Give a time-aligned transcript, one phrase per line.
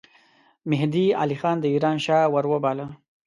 [0.69, 2.87] مهدي علي خان د ایران شاه وروباله.